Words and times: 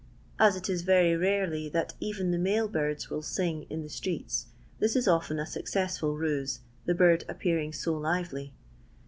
As 0.39 0.55
it 0.55 0.67
is 0.67 0.83
Tery 0.85 1.15
rarely 1.15 1.69
that 1.69 1.93
eren 2.01 2.31
the 2.31 2.39
male 2.39 2.67
birds 2.67 3.11
will 3.11 3.23
ling 3.37 3.67
in 3.69 3.83
the 3.83 3.87
streets, 3.91 4.47
this 4.79 4.95
it 4.95 5.07
often 5.07 5.37
a 5.37 5.45
successful 5.45 6.17
ruse, 6.17 6.61
the 6.85 6.95
bird 6.95 7.23
appearing 7.29 7.71
so 7.71 7.93
lively. 7.99 8.51